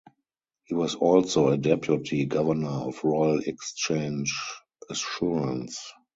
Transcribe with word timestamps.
He 0.63 0.73
was 0.73 0.95
also 0.95 1.49
a 1.49 1.59
deputy-governor 1.59 2.67
of 2.67 3.03
Royal 3.03 3.37
Exchange 3.37 4.33
Assurance. 4.89 5.79